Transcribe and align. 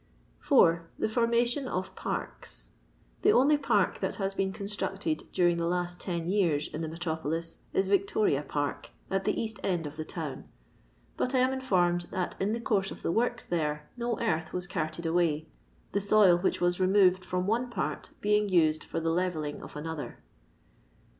4. 0.39 0.89
TKe 0.99 1.09
Formation 1.11 1.65
qf 1.65 1.93
Parkt,— 1.93 2.69
The 3.21 3.31
only 3.31 3.55
park 3.55 3.99
that 3.99 4.15
has 4.15 4.33
been 4.33 4.51
constructed 4.51 5.25
during 5.31 5.57
the 5.57 5.67
last 5.67 5.99
ten 6.01 6.27
years 6.27 6.67
in 6.67 6.81
the 6.81 6.87
metropolis 6.87 7.59
is 7.71 7.87
Victoria 7.87 8.41
Park, 8.41 8.89
at 9.11 9.25
the 9.25 9.39
east 9.39 9.59
end 9.63 9.85
of 9.85 9.97
the 9.97 10.03
town; 10.03 10.45
bat 11.17 11.35
I 11.35 11.37
am 11.37 11.53
informed 11.53 12.07
that, 12.09 12.35
in 12.39 12.51
the 12.51 12.59
course 12.59 12.89
of 12.89 13.03
the 13.03 13.11
works 13.11 13.43
there, 13.43 13.91
no 13.95 14.19
earth 14.19 14.53
was 14.53 14.65
carted 14.65 15.05
away, 15.05 15.45
the 15.91 16.01
soil 16.01 16.35
which 16.39 16.59
was 16.59 16.79
remoTed 16.79 17.23
from 17.23 17.45
one 17.45 17.69
part 17.69 18.09
being 18.21 18.49
used 18.49 18.83
for 18.83 18.99
the 18.99 19.11
lerelling 19.11 19.61
of 19.61 19.75
another. 19.75 20.17